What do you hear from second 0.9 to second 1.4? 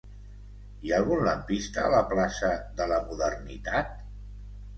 ha algun